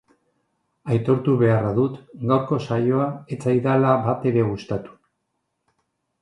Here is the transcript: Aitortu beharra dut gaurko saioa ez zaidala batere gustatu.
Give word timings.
Aitortu 0.93 1.35
beharra 1.41 1.73
dut 1.79 1.99
gaurko 2.31 2.59
saioa 2.69 3.05
ez 3.37 3.39
zaidala 3.45 3.93
batere 4.09 4.49
gustatu. 4.49 4.99